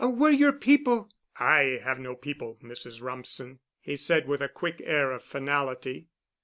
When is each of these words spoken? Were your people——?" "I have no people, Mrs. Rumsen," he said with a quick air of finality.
Were 0.03 0.31
your 0.31 0.51
people——?" 0.51 1.11
"I 1.37 1.79
have 1.83 1.99
no 1.99 2.15
people, 2.15 2.57
Mrs. 2.63 3.03
Rumsen," 3.03 3.59
he 3.79 3.95
said 3.95 4.27
with 4.27 4.41
a 4.41 4.49
quick 4.49 4.81
air 4.83 5.11
of 5.11 5.23
finality. 5.23 6.07